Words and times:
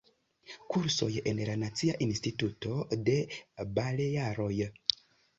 Kursoj 0.75 1.09
en 1.31 1.41
la 1.49 1.57
Nacia 1.63 1.97
Instituto 2.05 2.71
de 3.09 3.15
Balearoj. 3.75 4.49